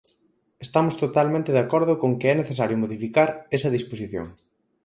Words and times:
Estamos 0.65 0.95
totalmente 1.03 1.49
de 1.55 1.61
acordo 1.65 1.93
con 2.01 2.11
que 2.19 2.27
é 2.33 2.35
necesario 2.37 2.81
modificar 2.83 3.29
esa 3.55 3.73
disposición. 3.75 4.27